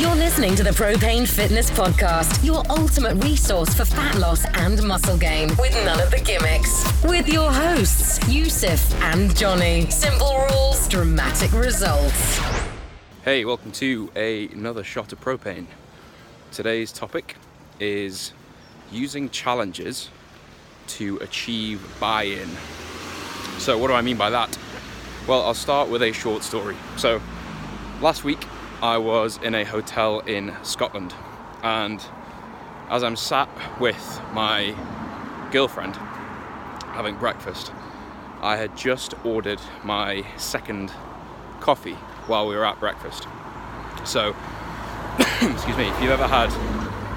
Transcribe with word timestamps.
You're 0.00 0.16
listening 0.16 0.54
to 0.54 0.62
the 0.62 0.70
Propane 0.70 1.28
Fitness 1.28 1.70
Podcast, 1.70 2.42
your 2.42 2.62
ultimate 2.70 3.22
resource 3.22 3.74
for 3.74 3.84
fat 3.84 4.16
loss 4.16 4.46
and 4.54 4.82
muscle 4.82 5.18
gain, 5.18 5.50
with 5.58 5.74
none 5.84 6.00
of 6.00 6.10
the 6.10 6.18
gimmicks. 6.20 6.90
With 7.04 7.28
your 7.28 7.52
hosts, 7.52 8.18
Yusuf 8.26 8.94
and 9.02 9.36
Johnny. 9.36 9.90
Simple 9.90 10.46
rules, 10.48 10.88
dramatic 10.88 11.52
results. 11.52 12.38
Hey, 13.26 13.44
welcome 13.44 13.72
to 13.72 14.10
a, 14.16 14.48
another 14.48 14.82
shot 14.82 15.12
of 15.12 15.20
propane. 15.20 15.66
Today's 16.50 16.92
topic 16.92 17.36
is 17.78 18.32
using 18.90 19.28
challenges 19.28 20.08
to 20.86 21.18
achieve 21.18 21.86
buy 22.00 22.22
in. 22.22 22.48
So, 23.58 23.76
what 23.76 23.88
do 23.88 23.92
I 23.92 24.00
mean 24.00 24.16
by 24.16 24.30
that? 24.30 24.58
Well, 25.26 25.42
I'll 25.42 25.52
start 25.52 25.90
with 25.90 26.00
a 26.00 26.12
short 26.12 26.42
story. 26.42 26.76
So, 26.96 27.20
last 28.00 28.24
week 28.24 28.46
I 28.82 28.96
was 28.96 29.36
in 29.42 29.54
a 29.54 29.62
hotel 29.64 30.20
in 30.20 30.56
Scotland, 30.62 31.12
and 31.62 32.02
as 32.88 33.04
I'm 33.04 33.14
sat 33.14 33.50
with 33.78 34.22
my 34.32 34.74
girlfriend 35.52 35.96
having 35.96 37.16
breakfast, 37.16 37.72
I 38.40 38.56
had 38.56 38.74
just 38.78 39.12
ordered 39.22 39.60
my 39.84 40.24
second 40.38 40.90
coffee 41.60 41.92
while 42.26 42.48
we 42.48 42.56
were 42.56 42.64
at 42.64 42.80
breakfast. 42.80 43.28
So, 44.06 44.34
excuse 45.42 45.76
me, 45.76 45.88
if 45.88 46.00
you've 46.00 46.10
ever 46.10 46.26
had, 46.26 46.48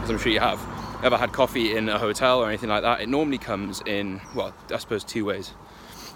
as 0.04 0.10
I'm 0.10 0.18
sure 0.18 0.34
you 0.34 0.42
have, 0.42 0.60
ever 1.02 1.16
had 1.16 1.32
coffee 1.32 1.78
in 1.78 1.88
a 1.88 1.98
hotel 1.98 2.40
or 2.40 2.50
anything 2.50 2.68
like 2.68 2.82
that, 2.82 3.00
it 3.00 3.08
normally 3.08 3.38
comes 3.38 3.82
in, 3.86 4.20
well, 4.36 4.54
I 4.70 4.78
suppose 4.80 5.06
two 5.06 5.24
ways. 5.24 5.54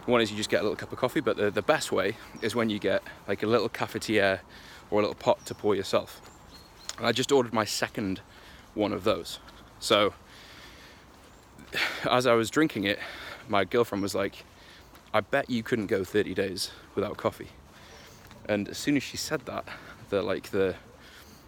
One 0.08 0.20
is 0.20 0.30
you 0.30 0.36
just 0.36 0.50
get 0.50 0.60
a 0.60 0.64
little 0.64 0.76
cup 0.76 0.92
of 0.92 0.98
coffee, 0.98 1.22
but 1.22 1.38
the, 1.38 1.52
the 1.52 1.62
best 1.62 1.94
way 1.94 2.18
is 2.42 2.54
when 2.54 2.70
you 2.70 2.80
get 2.80 3.02
like 3.30 3.44
a 3.44 3.48
little 3.48 3.70
cafetiere 3.70 4.42
or 4.90 5.00
a 5.00 5.02
little 5.02 5.16
pot 5.16 5.46
to 5.46 5.56
pour 5.56 5.76
yourself. 5.76 6.22
And 6.98 7.06
I 7.06 7.12
just 7.12 7.32
ordered 7.32 7.54
my 7.54 7.66
second 7.66 8.22
one 8.74 8.94
of 8.94 9.04
those. 9.04 9.40
So 9.80 10.14
as 12.10 12.26
I 12.26 12.34
was 12.34 12.50
drinking 12.50 12.86
it, 12.86 13.00
my 13.48 13.64
girlfriend 13.66 14.02
was 14.02 14.16
like, 14.16 14.44
I 15.14 15.22
bet 15.22 15.50
you 15.50 15.64
couldn't 15.64 15.88
go 15.88 16.04
30 16.04 16.34
days 16.34 16.72
without 16.96 17.18
coffee. 17.18 17.50
And 18.48 18.70
as 18.70 18.78
soon 18.78 18.98
as 18.98 19.04
she 19.04 19.18
said 19.18 19.46
that, 19.46 19.66
the 20.10 20.22
like 20.22 20.52
the 20.52 20.76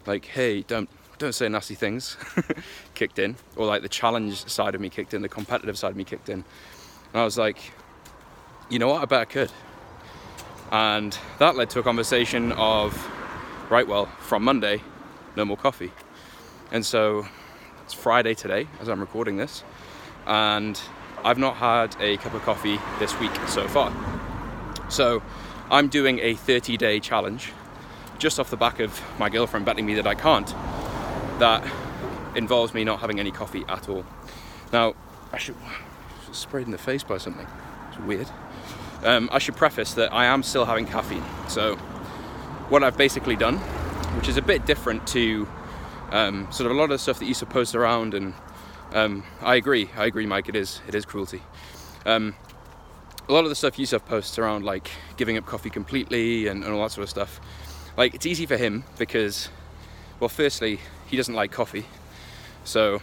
like, 0.06 0.25
hey, 0.25 0.61
don't 0.63 0.89
don't 1.17 1.33
say 1.33 1.47
nasty 1.50 1.75
things 1.75 2.17
kicked 2.95 3.19
in. 3.19 3.35
Or 3.56 3.66
like 3.66 3.81
the 3.81 3.89
challenge 3.89 4.47
side 4.50 4.75
of 4.75 4.81
me 4.81 4.89
kicked 4.89 5.13
in, 5.13 5.22
the 5.22 5.30
competitive 5.30 5.78
side 5.78 5.91
of 5.91 5.97
me 5.97 6.03
kicked 6.03 6.30
in. 6.30 6.44
And 7.13 7.22
I 7.22 7.23
was 7.23 7.38
like, 7.38 7.58
you 8.69 8.80
know 8.80 8.88
what, 8.88 9.02
I 9.02 9.06
bet 9.06 9.22
I 9.22 9.25
could. 9.25 9.52
And 10.72 11.17
that 11.39 11.56
led 11.56 11.69
to 11.72 11.80
a 11.80 11.83
conversation 11.83 12.52
of, 12.53 12.94
right, 13.70 13.88
well, 13.88 14.08
from 14.20 14.44
Monday, 14.44 14.81
no 15.36 15.45
more 15.45 15.58
coffee. 15.58 15.92
And 16.72 16.86
so 16.86 17.28
it's 17.84 17.94
Friday 17.94 18.34
today 18.34 18.67
as 18.80 18.88
I'm 18.88 19.00
recording 19.00 19.38
this. 19.38 19.64
And 20.25 20.80
I've 21.23 21.38
not 21.38 21.56
had 21.56 21.95
a 22.00 22.17
cup 22.17 22.34
of 22.34 22.42
coffee 22.44 22.80
this 23.00 23.17
week 23.20 23.31
so 23.47 23.67
far. 23.67 23.94
So 24.90 25.22
I'm 25.72 25.88
doing 25.88 26.20
a 26.20 26.34
30 26.36 26.78
day 26.78 27.00
challenge 27.00 27.52
just 28.17 28.40
off 28.40 28.50
the 28.50 28.58
back 28.58 28.80
of 28.80 29.02
my 29.17 29.30
girlfriend 29.30 29.66
betting 29.66 29.86
me 29.86 29.95
that 29.95 30.08
I 30.08 30.16
can't. 30.16 30.47
That 31.40 31.64
involves 32.36 32.73
me 32.73 32.84
not 32.84 33.00
having 33.00 33.20
any 33.20 33.31
coffee 33.31 33.64
at 33.67 33.88
all. 33.88 34.06
Now, 34.73 34.94
I 35.31 35.38
should 35.38 35.56
sprayed 36.31 36.66
in 36.66 36.72
the 36.72 36.78
face 36.78 37.03
by 37.03 37.17
something. 37.17 37.47
It's 37.90 38.00
weird. 38.00 38.30
Um, 39.03 39.30
I 39.31 39.40
should 39.40 39.56
preface 39.56 39.94
that 39.94 40.14
I 40.14 40.25
am 40.25 40.44
still 40.44 40.66
having 40.66 40.86
caffeine. 40.86 41.23
So, 41.47 41.78
what 42.70 42.84
I've 42.84 42.98
basically 42.98 43.36
done, 43.36 43.58
which 44.16 44.28
is 44.28 44.38
a 44.38 44.42
bit 44.42 44.66
different 44.66 45.08
to 45.08 45.48
um, 46.12 46.52
sort 46.52 46.70
of 46.70 46.75
a 46.75 46.80
lot 46.80 46.86
of 46.86 46.92
the 46.92 47.00
stuff 47.00 47.20
that 47.20 47.25
you 47.25 47.34
post 47.48 47.75
around, 47.75 48.14
and 48.14 48.34
um, 48.94 49.23
I 49.42 49.56
agree, 49.56 49.89
I 49.98 50.06
agree, 50.06 50.25
Mike. 50.25 50.50
It 50.50 50.56
is, 50.56 50.81
it 50.88 50.94
is 50.94 51.06
cruelty. 51.06 51.42
Um, 52.06 52.35
a 53.28 53.34
lot 53.34 53.44
of 53.44 53.50
the 53.50 53.56
stuff 53.56 53.78
Yusuf 53.78 54.06
posts 54.06 54.38
around, 54.38 54.66
like 54.66 54.90
giving 55.18 55.38
up 55.38 55.46
coffee 55.46 55.69
completely 55.69 56.47
and, 56.47 56.63
and 56.63 56.74
all 56.74 56.81
that 56.84 56.91
sort 56.91 57.03
of 57.03 57.09
stuff, 57.09 57.40
like 57.97 58.13
it's 58.13 58.25
easy 58.25 58.46
for 58.46 58.58
him 58.58 58.84
because, 58.97 59.50
well, 60.19 60.29
firstly, 60.29 60.79
he 61.08 61.18
doesn't 61.18 61.35
like 61.35 61.52
coffee, 61.52 61.85
so 62.63 63.02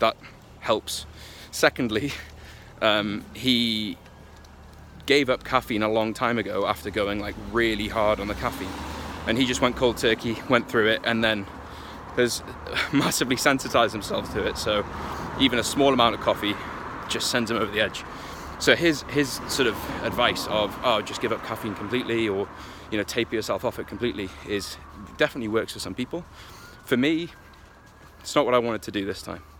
that 0.00 0.16
helps. 0.58 1.06
Secondly, 1.52 2.12
um, 2.82 3.24
he 3.34 3.96
gave 5.06 5.30
up 5.30 5.44
caffeine 5.44 5.82
a 5.82 5.88
long 5.88 6.14
time 6.14 6.38
ago 6.38 6.66
after 6.66 6.90
going 6.90 7.20
like 7.20 7.34
really 7.52 7.88
hard 7.88 8.20
on 8.20 8.28
the 8.28 8.34
caffeine, 8.34 8.68
and 9.26 9.38
he 9.38 9.46
just 9.46 9.60
went 9.60 9.76
cold 9.76 9.96
turkey, 9.96 10.38
went 10.48 10.68
through 10.68 10.88
it, 10.88 11.00
and 11.04 11.22
then 11.22 11.46
has 12.16 12.42
massively 12.92 13.36
sensitized 13.36 13.92
himself 13.92 14.32
to 14.34 14.46
it. 14.46 14.56
So 14.58 14.84
even 15.40 15.58
a 15.58 15.64
small 15.64 15.92
amount 15.92 16.14
of 16.14 16.20
coffee 16.20 16.54
just 17.08 17.30
sends 17.30 17.50
him 17.50 17.56
over 17.56 17.70
the 17.70 17.80
edge. 17.80 18.04
So 18.58 18.76
his 18.76 19.02
his 19.04 19.40
sort 19.48 19.68
of 19.68 19.76
advice 20.04 20.46
of 20.48 20.78
oh 20.84 21.00
just 21.02 21.20
give 21.20 21.32
up 21.32 21.44
caffeine 21.44 21.74
completely 21.74 22.28
or 22.28 22.46
you 22.90 22.98
know 22.98 23.04
taper 23.04 23.34
yourself 23.34 23.64
off 23.64 23.78
it 23.78 23.86
completely 23.86 24.28
is 24.46 24.76
definitely 25.16 25.48
works 25.48 25.72
for 25.72 25.78
some 25.78 25.94
people. 25.94 26.24
For 26.84 26.96
me, 26.96 27.30
it's 28.20 28.34
not 28.34 28.44
what 28.44 28.54
I 28.54 28.58
wanted 28.58 28.82
to 28.82 28.90
do 28.90 29.04
this 29.04 29.22
time. 29.22 29.42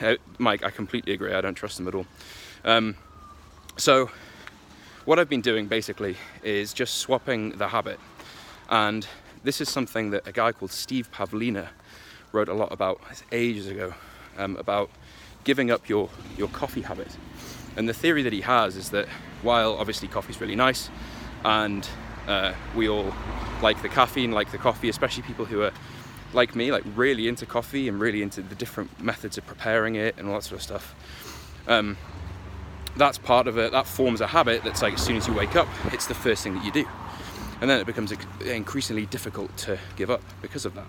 Uh, 0.00 0.16
Mike, 0.38 0.64
I 0.64 0.70
completely 0.70 1.12
agree. 1.12 1.32
I 1.32 1.40
don't 1.40 1.54
trust 1.54 1.80
him 1.80 1.88
at 1.88 1.94
all. 1.94 2.06
Um, 2.64 2.96
so, 3.76 4.10
what 5.04 5.18
I've 5.18 5.28
been 5.28 5.40
doing 5.40 5.66
basically 5.66 6.16
is 6.42 6.72
just 6.72 6.98
swapping 6.98 7.50
the 7.58 7.68
habit. 7.68 7.98
And 8.70 9.06
this 9.42 9.60
is 9.60 9.68
something 9.68 10.10
that 10.10 10.26
a 10.26 10.32
guy 10.32 10.52
called 10.52 10.70
Steve 10.70 11.10
Pavlina 11.12 11.68
wrote 12.32 12.48
a 12.48 12.54
lot 12.54 12.72
about 12.72 13.00
ages 13.32 13.66
ago 13.66 13.94
um, 14.38 14.56
about 14.56 14.90
giving 15.44 15.70
up 15.70 15.88
your, 15.88 16.08
your 16.36 16.48
coffee 16.48 16.80
habit. 16.80 17.08
And 17.76 17.88
the 17.88 17.92
theory 17.92 18.22
that 18.22 18.32
he 18.32 18.40
has 18.42 18.76
is 18.76 18.90
that 18.90 19.08
while 19.42 19.74
obviously 19.74 20.08
coffee's 20.08 20.40
really 20.40 20.56
nice 20.56 20.88
and 21.44 21.86
uh, 22.26 22.54
we 22.74 22.88
all 22.88 23.12
like 23.62 23.82
the 23.82 23.88
caffeine, 23.88 24.32
like 24.32 24.50
the 24.52 24.58
coffee, 24.58 24.88
especially 24.88 25.22
people 25.24 25.44
who 25.44 25.62
are 25.62 25.72
like 26.32 26.54
me, 26.54 26.72
like 26.72 26.84
really 26.96 27.28
into 27.28 27.44
coffee 27.44 27.88
and 27.88 28.00
really 28.00 28.22
into 28.22 28.40
the 28.40 28.54
different 28.54 29.02
methods 29.02 29.36
of 29.36 29.46
preparing 29.46 29.96
it 29.96 30.16
and 30.16 30.28
all 30.28 30.34
that 30.34 30.44
sort 30.44 30.60
of 30.60 30.62
stuff. 30.62 30.94
Um, 31.68 31.96
that's 32.96 33.18
part 33.18 33.46
of 33.46 33.58
it. 33.58 33.72
That 33.72 33.86
forms 33.86 34.20
a 34.20 34.26
habit 34.26 34.62
that's 34.62 34.82
like 34.82 34.94
as 34.94 35.02
soon 35.02 35.16
as 35.16 35.26
you 35.26 35.34
wake 35.34 35.56
up, 35.56 35.68
it's 35.92 36.06
the 36.06 36.14
first 36.14 36.42
thing 36.42 36.54
that 36.54 36.64
you 36.64 36.72
do. 36.72 36.86
And 37.60 37.70
then 37.70 37.80
it 37.80 37.86
becomes 37.86 38.12
increasingly 38.44 39.06
difficult 39.06 39.56
to 39.58 39.78
give 39.96 40.10
up 40.10 40.22
because 40.42 40.64
of 40.64 40.74
that. 40.74 40.86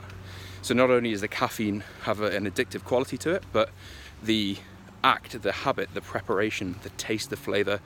So 0.61 0.73
not 0.73 0.89
only 0.89 1.11
does 1.11 1.21
the 1.21 1.27
caffeine 1.27 1.83
have 2.03 2.21
an 2.21 2.49
addictive 2.49 2.83
quality 2.83 3.17
to 3.19 3.31
it, 3.31 3.43
but 3.53 3.69
the 4.23 4.57
act, 5.03 5.41
the 5.41 5.51
habit, 5.51 5.93
the 5.93 6.01
preparation, 6.01 6.75
the 6.81 6.89
taste, 6.89 7.29
the 7.29 7.37
flavor, 7.37 7.79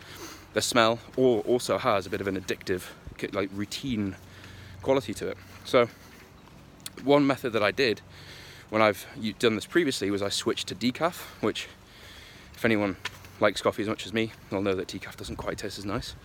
the 0.54 0.62
smell, 0.62 1.00
all 1.18 1.40
also 1.42 1.78
has 1.78 2.06
a 2.06 2.10
bit 2.10 2.22
of 2.22 2.28
an 2.28 2.40
addictive, 2.40 2.84
like 3.34 3.50
routine 3.54 4.16
quality 4.82 5.14
to 5.14 5.28
it. 5.28 5.38
So 5.66 5.90
one 7.04 7.28
method 7.28 7.52
that 7.54 7.64
I 7.64 7.72
did 7.72 8.02
when 8.70 8.82
I've 8.82 9.06
done 9.40 9.56
this 9.56 9.66
previously 9.66 10.10
was 10.10 10.22
I 10.22 10.30
switched 10.30 10.68
to 10.68 10.76
decaf, 10.76 11.22
which 11.42 11.68
if 12.56 12.64
anyone 12.64 12.98
likes 13.40 13.62
coffee 13.62 13.84
as 13.84 13.88
much 13.88 14.06
as 14.06 14.14
me, 14.14 14.32
they'll 14.50 14.62
know 14.62 14.76
that 14.76 14.88
decaf 14.88 15.16
doesn't 15.16 15.38
quite 15.38 15.58
taste 15.58 15.78
as 15.78 15.86
nice. 15.86 16.16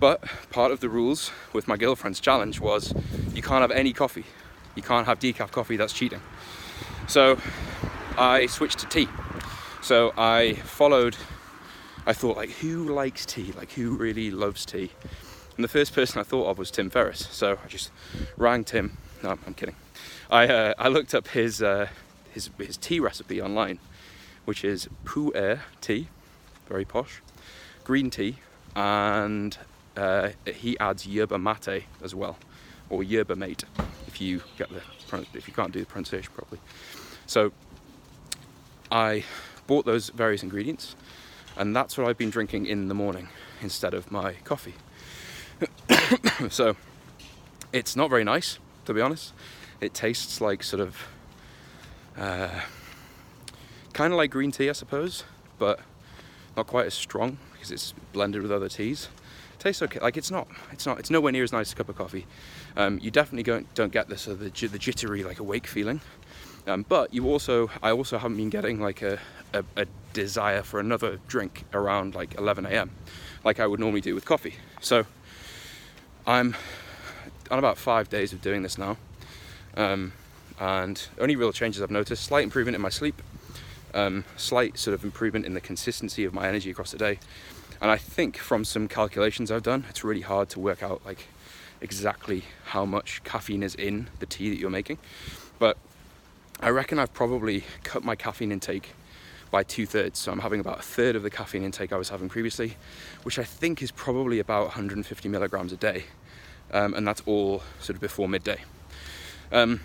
But 0.00 0.22
part 0.50 0.70
of 0.70 0.80
the 0.80 0.88
rules 0.88 1.30
with 1.52 1.66
my 1.66 1.76
girlfriend's 1.76 2.20
challenge 2.20 2.60
was 2.60 2.94
you 3.34 3.42
can't 3.42 3.62
have 3.62 3.70
any 3.70 3.92
coffee. 3.92 4.24
You 4.74 4.82
can't 4.82 5.06
have 5.06 5.18
decaf 5.18 5.50
coffee, 5.50 5.76
that's 5.76 5.92
cheating. 5.92 6.20
So 7.08 7.38
I 8.16 8.46
switched 8.46 8.78
to 8.80 8.86
tea. 8.86 9.08
So 9.82 10.12
I 10.16 10.54
followed, 10.54 11.16
I 12.06 12.12
thought, 12.12 12.36
like, 12.36 12.50
who 12.50 12.92
likes 12.92 13.26
tea? 13.26 13.52
Like, 13.56 13.72
who 13.72 13.96
really 13.96 14.30
loves 14.30 14.64
tea? 14.64 14.90
And 15.56 15.64
the 15.64 15.68
first 15.68 15.94
person 15.94 16.20
I 16.20 16.24
thought 16.24 16.46
of 16.46 16.58
was 16.58 16.70
Tim 16.70 16.90
Ferriss. 16.90 17.28
So 17.32 17.58
I 17.64 17.68
just 17.68 17.90
rang 18.36 18.64
Tim. 18.64 18.98
No, 19.22 19.30
I'm 19.30 19.54
kidding. 19.54 19.74
I, 20.30 20.46
uh, 20.46 20.74
I 20.78 20.88
looked 20.88 21.14
up 21.14 21.28
his, 21.28 21.60
uh, 21.62 21.88
his, 22.30 22.50
his 22.58 22.76
tea 22.76 23.00
recipe 23.00 23.40
online, 23.40 23.80
which 24.44 24.64
is 24.64 24.88
Pu'er 25.04 25.60
tea 25.80 26.08
very 26.68 26.84
posh, 26.84 27.22
green 27.84 28.10
tea, 28.10 28.36
and 28.76 29.56
uh, 29.96 30.30
he 30.46 30.78
adds 30.78 31.06
yerba 31.06 31.38
mate 31.38 31.84
as 32.02 32.14
well, 32.14 32.38
or 32.90 33.02
yerba 33.02 33.34
mate 33.34 33.64
if 34.06 34.20
you 34.20 34.42
get 34.56 34.68
the 34.70 34.82
if 35.34 35.48
you 35.48 35.54
can't 35.54 35.72
do 35.72 35.80
the 35.80 35.86
pronunciation 35.86 36.32
properly. 36.34 36.60
So 37.26 37.52
I 38.90 39.24
bought 39.66 39.84
those 39.84 40.10
various 40.10 40.42
ingredients, 40.42 40.94
and 41.56 41.74
that's 41.74 41.96
what 41.96 42.08
I've 42.08 42.18
been 42.18 42.30
drinking 42.30 42.66
in 42.66 42.88
the 42.88 42.94
morning 42.94 43.28
instead 43.60 43.94
of 43.94 44.10
my 44.10 44.34
coffee. 44.44 44.74
so 46.48 46.76
it's 47.72 47.96
not 47.96 48.10
very 48.10 48.24
nice, 48.24 48.58
to 48.84 48.94
be 48.94 49.00
honest. 49.00 49.32
It 49.80 49.94
tastes 49.94 50.40
like 50.40 50.62
sort 50.62 50.80
of 50.80 51.08
uh, 52.16 52.60
kind 53.92 54.12
of 54.12 54.16
like 54.16 54.30
green 54.30 54.50
tea, 54.52 54.68
I 54.68 54.72
suppose, 54.72 55.24
but 55.58 55.80
not 56.56 56.66
quite 56.66 56.86
as 56.86 56.94
strong 56.94 57.38
because 57.52 57.70
it's 57.70 57.92
blended 58.12 58.42
with 58.42 58.52
other 58.52 58.68
teas. 58.68 59.08
It 59.54 59.60
tastes 59.60 59.82
okay. 59.82 60.00
Like 60.00 60.16
it's 60.16 60.30
not, 60.30 60.48
it's 60.72 60.86
not, 60.86 60.98
it's 60.98 61.10
nowhere 61.10 61.32
near 61.32 61.44
as 61.44 61.52
nice 61.52 61.68
as 61.68 61.72
a 61.72 61.76
cup 61.76 61.88
of 61.88 61.96
coffee. 61.96 62.26
Um, 62.76 62.98
you 63.02 63.10
definitely 63.10 63.42
don't, 63.42 63.72
don't 63.74 63.92
get 63.92 64.08
this, 64.08 64.28
uh, 64.28 64.34
the, 64.34 64.50
the 64.50 64.78
jittery, 64.78 65.24
like 65.24 65.38
awake 65.38 65.66
feeling. 65.66 66.00
Um, 66.66 66.84
but 66.88 67.14
you 67.14 67.26
also, 67.26 67.70
I 67.82 67.90
also 67.90 68.18
haven't 68.18 68.36
been 68.36 68.50
getting 68.50 68.80
like 68.80 69.02
a, 69.02 69.18
a, 69.54 69.64
a 69.76 69.86
desire 70.12 70.62
for 70.62 70.80
another 70.80 71.18
drink 71.26 71.64
around 71.72 72.14
like 72.14 72.34
11 72.36 72.66
a.m. 72.66 72.90
like 73.44 73.58
I 73.58 73.66
would 73.66 73.80
normally 73.80 74.00
do 74.00 74.14
with 74.14 74.24
coffee. 74.24 74.56
So 74.80 75.06
I'm 76.26 76.54
on 77.50 77.58
about 77.58 77.78
five 77.78 78.08
days 78.08 78.32
of 78.32 78.42
doing 78.42 78.62
this 78.62 78.76
now. 78.76 78.96
Um, 79.76 80.12
and 80.60 81.08
only 81.18 81.36
real 81.36 81.52
changes 81.52 81.82
I've 81.82 81.90
noticed 81.90 82.24
slight 82.24 82.44
improvement 82.44 82.74
in 82.74 82.82
my 82.82 82.88
sleep, 82.88 83.22
um, 83.94 84.24
slight 84.36 84.78
sort 84.78 84.94
of 84.94 85.04
improvement 85.04 85.46
in 85.46 85.54
the 85.54 85.60
consistency 85.60 86.24
of 86.24 86.34
my 86.34 86.48
energy 86.48 86.70
across 86.70 86.90
the 86.90 86.98
day. 86.98 87.18
And 87.80 87.90
I 87.90 87.96
think 87.96 88.36
from 88.36 88.64
some 88.64 88.88
calculations 88.88 89.50
I've 89.50 89.62
done, 89.62 89.84
it's 89.88 90.02
really 90.02 90.22
hard 90.22 90.48
to 90.50 90.60
work 90.60 90.82
out 90.82 91.02
like 91.04 91.26
exactly 91.80 92.44
how 92.66 92.84
much 92.84 93.22
caffeine 93.24 93.62
is 93.62 93.74
in 93.74 94.08
the 94.18 94.26
tea 94.26 94.50
that 94.50 94.58
you're 94.58 94.70
making. 94.70 94.98
But 95.58 95.76
I 96.60 96.70
reckon 96.70 96.98
I've 96.98 97.14
probably 97.14 97.64
cut 97.84 98.02
my 98.02 98.16
caffeine 98.16 98.50
intake 98.50 98.94
by 99.50 99.62
two 99.62 99.86
thirds. 99.86 100.18
So 100.18 100.32
I'm 100.32 100.40
having 100.40 100.60
about 100.60 100.80
a 100.80 100.82
third 100.82 101.16
of 101.16 101.22
the 101.22 101.30
caffeine 101.30 101.62
intake 101.62 101.92
I 101.92 101.96
was 101.96 102.08
having 102.08 102.28
previously, 102.28 102.76
which 103.22 103.38
I 103.38 103.44
think 103.44 103.82
is 103.82 103.90
probably 103.90 104.40
about 104.40 104.64
150 104.64 105.28
milligrams 105.28 105.72
a 105.72 105.76
day. 105.76 106.04
Um, 106.72 106.94
and 106.94 107.06
that's 107.06 107.22
all 107.26 107.62
sort 107.80 107.96
of 107.96 108.00
before 108.00 108.28
midday. 108.28 108.58
Um, 109.52 109.80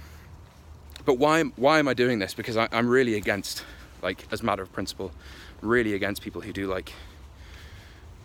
but 1.05 1.17
why, 1.17 1.43
why 1.43 1.79
am 1.79 1.87
I 1.87 1.93
doing 1.93 2.19
this? 2.19 2.33
Because 2.33 2.57
I, 2.57 2.67
I'm 2.71 2.87
really 2.87 3.15
against, 3.15 3.63
like, 4.03 4.27
as 4.31 4.41
a 4.41 4.45
matter 4.45 4.61
of 4.61 4.71
principle, 4.71 5.11
really 5.61 5.93
against 5.93 6.21
people 6.21 6.41
who 6.41 6.53
do 6.53 6.67
like 6.67 6.93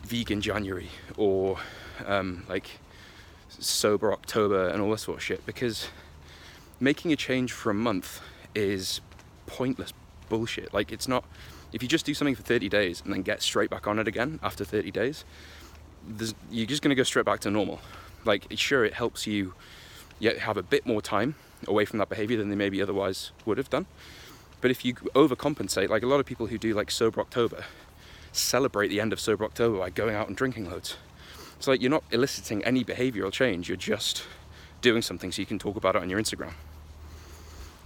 vegan 0.03 0.41
January 0.41 0.89
or 1.17 1.59
um, 2.07 2.45
like 2.49 2.79
sober 3.49 4.13
October 4.13 4.69
and 4.69 4.83
all 4.83 4.91
this 4.91 5.03
sort 5.03 5.19
of 5.19 5.23
shit 5.23 5.45
because 5.47 5.89
making 6.81 7.13
a 7.13 7.17
change 7.17 7.53
for 7.53 7.71
a 7.71 7.75
month 7.75 8.21
is 8.55 9.01
pointless 9.47 9.93
bullshit. 10.29 10.73
Like 10.73 10.93
it's 10.93 11.09
not 11.09 11.25
if 11.73 11.83
you 11.83 11.89
just 11.89 12.07
do 12.07 12.15
something 12.15 12.35
for 12.35 12.43
30 12.43 12.69
days 12.69 13.03
and 13.05 13.13
then 13.13 13.23
get 13.23 13.43
straight 13.43 13.71
back 13.71 13.87
on 13.87 13.99
it 13.99 14.09
again 14.09 14.41
after 14.43 14.65
30 14.65 14.91
days, 14.91 15.25
you're 16.51 16.67
just 16.67 16.83
going 16.83 16.91
to 16.91 16.95
go 16.95 17.03
straight 17.03 17.27
back 17.27 17.41
to 17.41 17.51
normal. 17.51 17.81
Like 18.25 18.47
sure 18.57 18.85
it 18.85 18.95
helps 18.95 19.27
you 19.27 19.55
yet 20.19 20.39
have 20.39 20.57
a 20.57 20.63
bit 20.63 20.87
more 20.87 21.03
time 21.03 21.35
away 21.67 21.85
from 21.85 21.99
that 21.99 22.09
behavior 22.09 22.37
than 22.37 22.49
they 22.49 22.57
maybe 22.57 22.81
otherwise 22.81 23.33
would 23.45 23.59
have 23.59 23.71
done. 23.71 23.87
But 24.61 24.71
if 24.71 24.85
you 24.85 24.95
overcompensate, 24.95 25.89
like 25.89 26.03
a 26.03 26.07
lot 26.07 26.21
of 26.21 26.27
people 26.27 26.47
who 26.47 26.59
do 26.59 26.75
like 26.75 26.91
sober 26.91 27.21
October, 27.21 27.65
celebrate 28.33 28.89
the 28.89 29.01
end 29.01 29.13
of 29.13 29.21
sober 29.21 29.45
October 29.45 29.79
by 29.79 29.91
going 29.91 30.15
out 30.15 30.29
and 30.29 30.37
drinking 30.37 30.71
loads. 30.71 30.97
It's 31.57 31.67
like 31.67 31.81
you're 31.81 31.91
not 31.91 32.05
eliciting 32.11 32.65
any 32.65 32.85
behavioral 32.85 33.33
change, 33.33 33.69
you're 33.69 33.77
just 33.77 34.25
doing 34.81 35.03
something 35.03 35.33
so 35.33 35.43
you 35.43 35.47
can 35.47 35.59
talk 35.59 35.77
about 35.77 35.97
it 35.97 36.03
on 36.03 36.11
your 36.11 36.21
Instagram. 36.21 36.53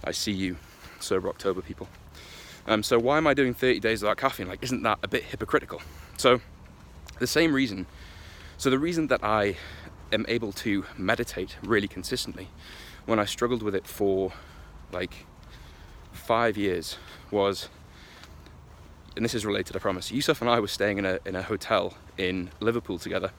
I 0.03 0.11
see 0.11 0.31
you, 0.31 0.57
sober 0.99 1.29
October 1.29 1.61
people. 1.61 1.87
Um, 2.67 2.83
so 2.83 2.99
why 2.99 3.17
am 3.17 3.27
I 3.27 3.33
doing 3.33 3.53
30 3.53 3.79
days 3.79 4.01
without 4.01 4.17
caffeine? 4.17 4.47
Like, 4.47 4.63
isn't 4.63 4.83
that 4.83 4.99
a 5.03 5.07
bit 5.07 5.23
hypocritical? 5.23 5.81
So, 6.17 6.39
the 7.19 7.27
same 7.27 7.53
reason. 7.53 7.85
So 8.57 8.69
the 8.69 8.79
reason 8.79 9.07
that 9.07 9.23
I 9.23 9.57
am 10.11 10.25
able 10.27 10.51
to 10.53 10.85
meditate 10.97 11.57
really 11.63 11.87
consistently, 11.87 12.49
when 13.05 13.19
I 13.19 13.25
struggled 13.25 13.63
with 13.63 13.75
it 13.75 13.87
for 13.87 14.31
like 14.91 15.25
five 16.13 16.57
years, 16.57 16.97
was, 17.31 17.69
and 19.15 19.25
this 19.25 19.33
is 19.33 19.45
related, 19.45 19.75
I 19.75 19.79
promise. 19.79 20.11
Yusuf 20.11 20.41
and 20.41 20.49
I 20.49 20.59
were 20.59 20.67
staying 20.67 20.97
in 20.99 21.05
a 21.05 21.19
in 21.25 21.35
a 21.35 21.43
hotel 21.43 21.95
in 22.17 22.49
Liverpool 22.59 22.97
together, 22.97 23.31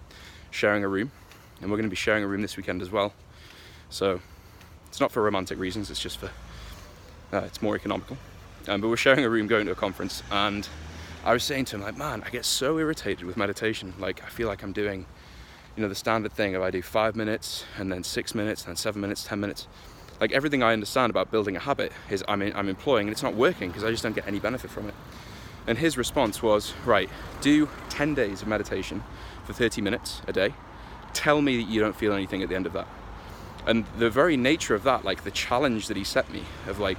sharing 0.50 0.84
a 0.84 0.88
room, 0.88 1.10
and 1.60 1.70
we're 1.70 1.76
going 1.76 1.88
to 1.88 1.90
be 1.90 1.96
sharing 1.96 2.22
a 2.22 2.26
room 2.26 2.42
this 2.42 2.56
weekend 2.56 2.82
as 2.82 2.90
well. 2.90 3.14
So 3.90 4.20
it's 4.88 5.00
not 5.00 5.10
for 5.12 5.22
romantic 5.22 5.58
reasons; 5.58 5.90
it's 5.90 6.00
just 6.00 6.18
for 6.18 6.30
uh, 7.32 7.42
it's 7.46 7.62
more 7.62 7.76
economical. 7.76 8.16
Um, 8.68 8.80
but 8.80 8.88
we're 8.88 8.96
sharing 8.96 9.24
a 9.24 9.30
room 9.30 9.46
going 9.46 9.66
to 9.66 9.72
a 9.72 9.76
conference, 9.76 10.22
and 10.30 10.68
I 11.24 11.32
was 11.32 11.42
saying 11.42 11.66
to 11.66 11.76
him, 11.76 11.82
like, 11.82 11.96
man, 11.96 12.22
I 12.24 12.30
get 12.30 12.44
so 12.44 12.78
irritated 12.78 13.24
with 13.24 13.36
meditation. 13.36 13.94
Like, 13.98 14.22
I 14.22 14.28
feel 14.28 14.48
like 14.48 14.62
I'm 14.62 14.72
doing, 14.72 15.06
you 15.76 15.82
know, 15.82 15.88
the 15.88 15.94
standard 15.94 16.32
thing 16.32 16.54
of 16.54 16.62
I 16.62 16.70
do 16.70 16.82
five 16.82 17.16
minutes, 17.16 17.64
and 17.78 17.90
then 17.90 18.04
six 18.04 18.34
minutes, 18.34 18.62
and 18.62 18.68
then 18.68 18.76
seven 18.76 19.00
minutes, 19.00 19.24
ten 19.24 19.40
minutes. 19.40 19.66
Like 20.20 20.32
everything 20.32 20.62
I 20.62 20.72
understand 20.72 21.10
about 21.10 21.30
building 21.30 21.56
a 21.56 21.60
habit 21.60 21.92
is 22.10 22.24
I'm, 22.28 22.42
in, 22.42 22.54
I'm 22.54 22.68
employing, 22.68 23.08
and 23.08 23.12
it's 23.12 23.22
not 23.22 23.34
working 23.34 23.68
because 23.68 23.84
I 23.84 23.90
just 23.90 24.02
don't 24.02 24.14
get 24.14 24.26
any 24.26 24.38
benefit 24.38 24.70
from 24.70 24.88
it. 24.88 24.94
And 25.66 25.78
his 25.78 25.96
response 25.96 26.42
was, 26.42 26.74
right, 26.84 27.08
do 27.40 27.68
10 27.88 28.14
days 28.14 28.42
of 28.42 28.48
meditation 28.48 29.02
for 29.44 29.52
30 29.52 29.80
minutes 29.80 30.22
a 30.26 30.32
day. 30.32 30.54
Tell 31.14 31.40
me 31.40 31.56
that 31.56 31.70
you 31.70 31.80
don't 31.80 31.96
feel 31.96 32.12
anything 32.12 32.42
at 32.42 32.48
the 32.48 32.54
end 32.54 32.66
of 32.66 32.72
that. 32.74 32.86
And 33.66 33.86
the 33.98 34.10
very 34.10 34.36
nature 34.36 34.74
of 34.74 34.82
that, 34.82 35.04
like 35.04 35.24
the 35.24 35.30
challenge 35.30 35.88
that 35.88 35.96
he 35.96 36.04
set 36.04 36.30
me 36.30 36.42
of 36.66 36.78
like, 36.78 36.98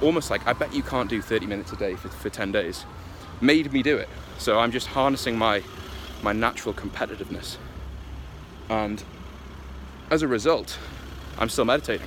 almost 0.00 0.30
like 0.30 0.46
I 0.46 0.52
bet 0.52 0.72
you 0.72 0.82
can't 0.82 1.10
do 1.10 1.20
30 1.20 1.46
minutes 1.46 1.72
a 1.72 1.76
day 1.76 1.94
for, 1.96 2.08
for 2.08 2.30
10 2.30 2.52
days 2.52 2.84
made 3.40 3.72
me 3.72 3.82
do 3.82 3.96
it. 3.96 4.08
So 4.38 4.58
I'm 4.58 4.70
just 4.70 4.88
harnessing 4.88 5.36
my 5.36 5.62
my 6.22 6.32
natural 6.32 6.72
competitiveness. 6.72 7.56
And 8.68 9.02
as 10.08 10.22
a 10.22 10.28
result, 10.28 10.78
I'm 11.36 11.48
still 11.48 11.64
meditating. 11.64 12.06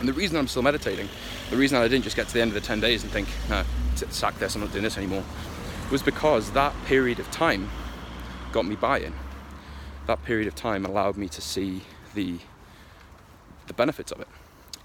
And 0.00 0.08
the 0.08 0.14
reason 0.14 0.36
I'm 0.38 0.48
still 0.48 0.62
meditating, 0.62 1.08
the 1.50 1.56
reason 1.56 1.78
I 1.78 1.86
didn't 1.86 2.04
just 2.04 2.16
get 2.16 2.26
to 2.26 2.34
the 2.34 2.40
end 2.40 2.48
of 2.48 2.54
the 2.54 2.60
10 2.60 2.80
days 2.80 3.02
and 3.02 3.12
think, 3.12 3.28
nah, 3.48 3.64
sack 3.94 4.38
this, 4.38 4.54
I'm 4.54 4.62
not 4.62 4.72
doing 4.72 4.82
this 4.82 4.96
anymore, 4.96 5.22
was 5.92 6.02
because 6.02 6.52
that 6.52 6.74
period 6.86 7.18
of 7.18 7.30
time 7.30 7.68
got 8.50 8.64
me 8.64 8.76
buy-in. 8.76 9.12
That 10.06 10.24
period 10.24 10.48
of 10.48 10.54
time 10.54 10.86
allowed 10.86 11.16
me 11.16 11.28
to 11.28 11.40
see 11.40 11.82
the 12.14 12.38
the 13.66 13.74
benefits 13.74 14.10
of 14.10 14.20
it. 14.20 14.26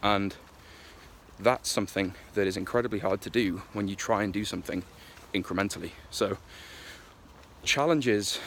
And 0.03 0.35
that's 1.39 1.71
something 1.71 2.13
that 2.35 2.45
is 2.45 2.56
incredibly 2.56 3.00
hard 3.00 3.19
to 3.21 3.31
do 3.31 3.63
when 3.73 3.88
you 3.88 3.95
try 3.95 4.21
and 4.21 4.31
do 4.31 4.45
something 4.45 4.83
incrementally. 5.33 5.91
So, 6.12 6.38
challenges 7.63 8.39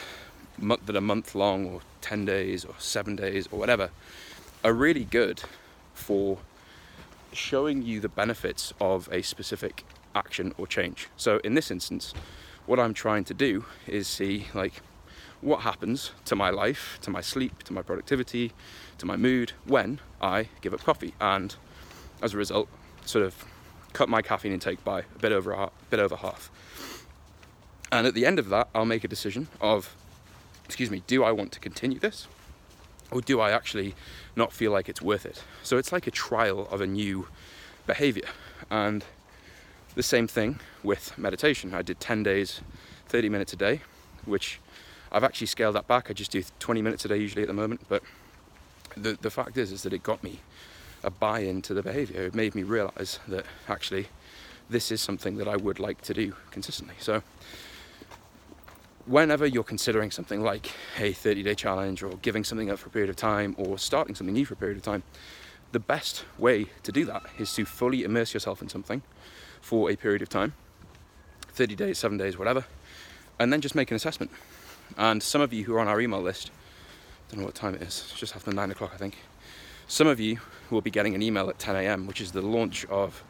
that 0.57 0.95
are 0.95 1.01
month 1.01 1.35
long, 1.35 1.65
or 1.65 1.81
10 2.01 2.23
days, 2.23 2.63
or 2.63 2.73
seven 2.77 3.17
days, 3.17 3.49
or 3.51 3.59
whatever, 3.59 3.89
are 4.63 4.71
really 4.71 5.03
good 5.03 5.43
for 5.93 6.37
showing 7.33 7.81
you 7.81 7.99
the 7.99 8.09
benefits 8.09 8.73
of 8.79 9.09
a 9.11 9.21
specific 9.21 9.83
action 10.15 10.53
or 10.57 10.67
change. 10.67 11.07
So, 11.17 11.39
in 11.43 11.53
this 11.53 11.71
instance, 11.71 12.13
what 12.65 12.79
I'm 12.79 12.93
trying 12.93 13.23
to 13.25 13.33
do 13.33 13.65
is 13.87 14.07
see 14.07 14.47
like 14.53 14.81
what 15.41 15.61
happens 15.61 16.11
to 16.25 16.35
my 16.35 16.49
life, 16.49 16.99
to 17.01 17.09
my 17.09 17.21
sleep, 17.21 17.63
to 17.63 17.73
my 17.73 17.81
productivity, 17.81 18.51
to 18.97 19.05
my 19.05 19.15
mood 19.15 19.53
when 19.65 19.99
I 20.21 20.49
give 20.61 20.73
up 20.73 20.83
coffee, 20.83 21.13
and 21.19 21.55
as 22.21 22.33
a 22.33 22.37
result, 22.37 22.67
sort 23.05 23.25
of 23.25 23.45
cut 23.93 24.09
my 24.09 24.21
caffeine 24.21 24.51
intake 24.53 24.83
by 24.83 24.99
a 24.99 25.19
bit 25.19 25.31
over 25.31 25.51
a 25.51 25.71
bit 25.89 25.99
over 25.99 26.15
half. 26.17 26.51
And 27.91 28.05
at 28.05 28.13
the 28.13 28.25
end 28.25 28.37
of 28.37 28.49
that, 28.49 28.69
I'll 28.75 28.85
make 28.85 29.03
a 29.03 29.07
decision 29.07 29.47
of, 29.61 29.95
excuse 30.65 30.91
me, 30.91 31.01
do 31.07 31.23
I 31.23 31.31
want 31.31 31.51
to 31.53 31.59
continue 31.59 31.97
this, 31.97 32.27
or 33.11 33.21
do 33.21 33.39
I 33.39 33.51
actually 33.51 33.95
not 34.35 34.53
feel 34.53 34.71
like 34.71 34.89
it's 34.89 35.01
worth 35.01 35.25
it? 35.25 35.43
So 35.63 35.77
it's 35.77 35.91
like 35.91 36.07
a 36.07 36.11
trial 36.11 36.67
of 36.71 36.81
a 36.81 36.87
new 36.87 37.27
behavior, 37.87 38.29
and 38.69 39.03
the 39.95 40.03
same 40.03 40.27
thing 40.27 40.59
with 40.83 41.17
meditation. 41.17 41.73
I 41.73 41.81
did 41.81 41.99
10 41.99 42.23
days, 42.23 42.61
30 43.07 43.29
minutes 43.29 43.53
a 43.53 43.55
day, 43.55 43.81
which 44.25 44.59
I've 45.11 45.23
actually 45.23 45.47
scaled 45.47 45.75
that 45.75 45.87
back. 45.87 46.09
I 46.09 46.13
just 46.13 46.31
do 46.31 46.43
20 46.59 46.81
minutes 46.81 47.05
a 47.05 47.07
day 47.07 47.17
usually 47.17 47.41
at 47.41 47.47
the 47.47 47.53
moment, 47.53 47.81
but 47.89 48.03
the 48.95 49.17
the 49.21 49.29
fact 49.29 49.57
is 49.57 49.71
is 49.71 49.83
that 49.83 49.93
it 49.93 50.03
got 50.03 50.23
me 50.23 50.39
a 51.03 51.09
buy-in 51.09 51.61
to 51.63 51.73
the 51.73 51.81
behavior. 51.81 52.25
It 52.25 52.35
made 52.35 52.55
me 52.55 52.63
realize 52.63 53.19
that 53.27 53.45
actually 53.67 54.07
this 54.69 54.91
is 54.91 55.01
something 55.01 55.37
that 55.37 55.47
I 55.47 55.55
would 55.55 55.79
like 55.79 56.01
to 56.03 56.13
do 56.13 56.33
consistently. 56.51 56.95
So, 56.99 57.23
whenever 59.09 59.45
you're 59.45 59.63
considering 59.63 60.11
something 60.11 60.41
like 60.41 60.71
a 60.99 61.11
30 61.11 61.43
day 61.43 61.55
challenge 61.55 62.03
or 62.03 62.11
giving 62.21 62.43
something 62.43 62.69
up 62.69 62.77
for 62.77 62.87
a 62.87 62.91
period 62.91 63.09
of 63.09 63.15
time 63.15 63.55
or 63.57 63.77
starting 63.77 64.13
something 64.13 64.33
new 64.33 64.45
for 64.45 64.53
a 64.53 64.57
period 64.57 64.77
of 64.77 64.83
time, 64.83 65.01
the 65.71 65.79
best 65.79 66.25
way 66.37 66.65
to 66.83 66.91
do 66.91 67.05
that 67.05 67.23
is 67.39 67.53
to 67.53 67.65
fully 67.65 68.03
immerse 68.03 68.33
yourself 68.33 68.61
in 68.61 68.69
something 68.69 69.01
for 69.61 69.89
a 69.89 69.95
period 69.95 70.21
of 70.21 70.29
time 70.29 70.53
30 71.49 71.75
days, 71.75 71.97
7 71.97 72.17
days, 72.17 72.37
whatever 72.37 72.65
and 73.39 73.51
then 73.51 73.61
just 73.61 73.73
make 73.73 73.89
an 73.89 73.95
assessment. 73.95 74.31
And 74.97 75.23
some 75.23 75.41
of 75.41 75.53
you 75.53 75.63
who 75.63 75.73
are 75.75 75.79
on 75.79 75.87
our 75.87 76.01
email 76.01 76.21
list, 76.21 76.51
don't 77.29 77.39
know 77.39 77.45
what 77.45 77.55
time 77.55 77.73
it 77.75 77.81
is, 77.81 78.05
it's 78.09 78.19
just 78.19 78.35
after 78.35 78.51
9 78.51 78.71
o'clock, 78.71 78.91
I 78.93 78.97
think. 78.97 79.17
Some 79.87 80.07
of 80.07 80.19
you 80.19 80.39
will 80.69 80.81
be 80.81 80.91
getting 80.91 81.15
an 81.15 81.21
email 81.21 81.49
at 81.49 81.57
10 81.57 81.75
a.m., 81.77 82.05
which 82.05 82.21
is 82.21 82.31
the 82.31 82.41
launch 82.41 82.85
of 82.85 83.23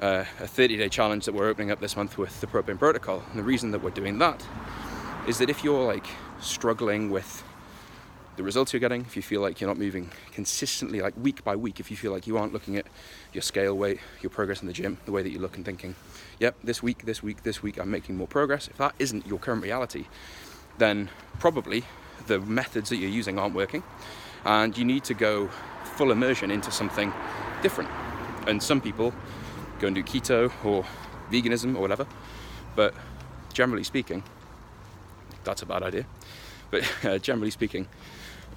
uh, 0.00 0.24
a 0.40 0.46
30 0.46 0.78
day 0.78 0.88
challenge 0.88 1.26
that 1.26 1.34
we're 1.34 1.48
opening 1.48 1.70
up 1.70 1.80
this 1.80 1.96
month 1.96 2.18
with 2.18 2.40
the 2.40 2.46
Propane 2.46 2.78
Protocol. 2.78 3.22
And 3.30 3.38
the 3.38 3.44
reason 3.44 3.70
that 3.70 3.82
we're 3.82 3.90
doing 3.90 4.18
that 4.18 4.44
is 5.26 5.38
that 5.38 5.50
if 5.50 5.64
you're 5.64 5.86
like 5.86 6.06
struggling 6.40 7.10
with 7.10 7.42
the 8.36 8.42
results 8.42 8.72
you're 8.72 8.80
getting, 8.80 9.00
if 9.00 9.16
you 9.16 9.22
feel 9.22 9.40
like 9.40 9.60
you're 9.60 9.68
not 9.68 9.78
moving 9.78 10.10
consistently, 10.30 11.00
like 11.00 11.14
week 11.16 11.42
by 11.42 11.56
week, 11.56 11.80
if 11.80 11.90
you 11.90 11.96
feel 11.96 12.12
like 12.12 12.26
you 12.26 12.36
aren't 12.36 12.52
looking 12.52 12.76
at 12.76 12.86
your 13.32 13.42
scale 13.42 13.76
weight, 13.76 13.98
your 14.20 14.30
progress 14.30 14.60
in 14.60 14.66
the 14.66 14.72
gym, 14.72 14.98
the 15.04 15.12
way 15.12 15.22
that 15.22 15.30
you 15.30 15.38
look 15.38 15.56
and 15.56 15.64
thinking, 15.64 15.94
yep, 16.38 16.54
this 16.62 16.82
week, 16.82 17.06
this 17.06 17.22
week, 17.22 17.42
this 17.42 17.62
week, 17.62 17.78
I'm 17.78 17.90
making 17.90 18.16
more 18.16 18.26
progress. 18.28 18.68
If 18.68 18.76
that 18.76 18.94
isn't 18.98 19.26
your 19.26 19.38
current 19.38 19.62
reality, 19.62 20.06
then 20.78 21.08
probably 21.38 21.84
the 22.26 22.38
methods 22.40 22.90
that 22.90 22.96
you're 22.96 23.10
using 23.10 23.38
aren't 23.38 23.54
working, 23.54 23.82
and 24.44 24.76
you 24.76 24.84
need 24.84 25.02
to 25.04 25.14
go 25.14 25.48
full 25.96 26.12
immersion 26.12 26.50
into 26.50 26.70
something 26.70 27.12
different. 27.62 27.90
And 28.46 28.62
some 28.62 28.80
people 28.80 29.14
go 29.80 29.86
and 29.86 29.96
do 29.96 30.02
keto 30.02 30.52
or 30.64 30.84
veganism 31.32 31.74
or 31.74 31.80
whatever, 31.80 32.06
but 32.76 32.94
generally 33.52 33.82
speaking, 33.82 34.22
that's 35.46 35.62
a 35.62 35.66
bad 35.66 35.82
idea. 35.82 36.06
But 36.70 36.84
uh, 37.04 37.18
generally 37.18 37.50
speaking, 37.50 37.88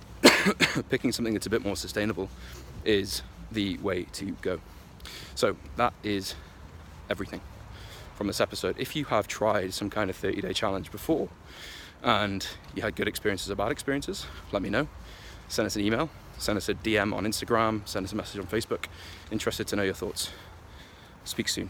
picking 0.90 1.12
something 1.12 1.34
that's 1.34 1.48
a 1.48 1.50
bit 1.50 1.64
more 1.64 1.76
sustainable 1.76 2.30
is 2.84 3.22
the 3.52 3.78
way 3.78 4.04
to 4.14 4.36
go. 4.42 4.60
So 5.36 5.56
that 5.78 5.94
is 6.04 6.36
everything 7.10 7.42
from 8.16 8.28
this 8.28 8.42
episode. 8.42 8.76
If 8.78 8.96
you 8.96 9.06
have 9.06 9.28
tried 9.28 9.74
some 9.74 9.90
kind 9.90 10.10
of 10.10 10.16
30 10.16 10.42
day 10.42 10.54
challenge 10.54 10.92
before 10.92 11.30
and 12.04 12.46
you 12.76 12.82
had 12.82 12.96
good 12.96 13.08
experiences 13.08 13.50
or 13.50 13.56
bad 13.56 13.72
experiences, 13.72 14.26
let 14.52 14.62
me 14.62 14.70
know. 14.70 14.88
Send 15.48 15.66
us 15.66 15.76
an 15.76 15.82
email, 15.82 16.10
send 16.38 16.58
us 16.58 16.70
a 16.70 16.76
DM 16.76 17.14
on 17.14 17.26
Instagram, 17.26 17.88
send 17.88 18.06
us 18.06 18.12
a 18.12 18.16
message 18.16 18.40
on 18.40 18.48
Facebook. 18.48 18.86
Interested 19.32 19.68
to 19.68 19.76
know 19.76 19.84
your 19.84 19.94
thoughts. 19.94 20.30
Speak 21.24 21.48
soon. 21.48 21.70